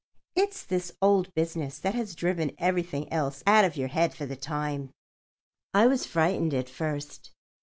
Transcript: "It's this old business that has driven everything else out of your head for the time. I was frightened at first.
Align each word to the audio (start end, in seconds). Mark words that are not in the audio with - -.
"It's 0.35 0.63
this 0.63 0.91
old 0.99 1.31
business 1.35 1.77
that 1.77 1.93
has 1.93 2.15
driven 2.15 2.53
everything 2.57 3.13
else 3.13 3.43
out 3.45 3.65
of 3.65 3.77
your 3.77 3.89
head 3.89 4.15
for 4.15 4.25
the 4.25 4.35
time. 4.35 4.89
I 5.75 5.85
was 5.85 6.07
frightened 6.07 6.55
at 6.55 6.69
first. 6.69 7.29